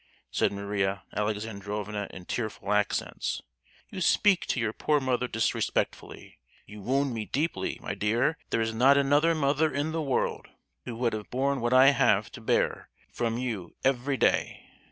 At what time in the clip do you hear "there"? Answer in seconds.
8.49-8.61